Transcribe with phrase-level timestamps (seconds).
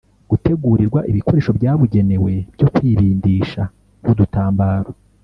[0.29, 3.61] Gutegurirwa ibikoresho byabugenewe byo kwibindisha
[4.01, 4.89] nk udutambaro